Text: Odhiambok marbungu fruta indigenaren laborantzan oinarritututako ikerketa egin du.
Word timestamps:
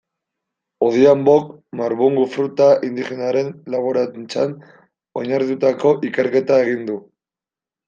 Odhiambok 0.85 1.51
marbungu 1.81 2.23
fruta 2.37 2.69
indigenaren 2.89 3.53
laborantzan 3.75 4.57
oinarritututako 5.23 5.95
ikerketa 6.11 6.61
egin 6.67 6.91
du. 6.93 7.01